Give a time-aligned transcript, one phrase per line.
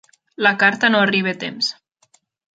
[0.35, 1.71] La carta no arriba a temps.